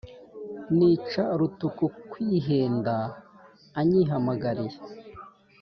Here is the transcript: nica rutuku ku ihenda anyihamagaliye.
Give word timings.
nica 0.77 1.23
rutuku 1.39 1.85
ku 2.09 2.17
ihenda 2.35 2.95
anyihamagaliye. 3.79 4.77